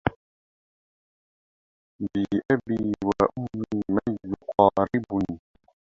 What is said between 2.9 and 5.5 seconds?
وأمي من يقاربني